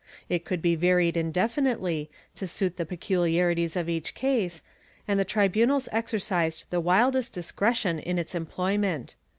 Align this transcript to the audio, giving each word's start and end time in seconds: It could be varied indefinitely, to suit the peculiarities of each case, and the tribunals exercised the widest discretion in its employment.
It 0.29 0.45
could 0.45 0.63
be 0.63 0.73
varied 0.75 1.15
indefinitely, 1.15 2.09
to 2.33 2.47
suit 2.47 2.77
the 2.77 2.87
peculiarities 2.87 3.75
of 3.75 3.87
each 3.87 4.15
case, 4.15 4.63
and 5.07 5.19
the 5.19 5.23
tribunals 5.25 5.87
exercised 5.91 6.65
the 6.71 6.81
widest 6.81 7.33
discretion 7.33 7.99
in 7.99 8.17
its 8.17 8.33
employment. 8.33 9.13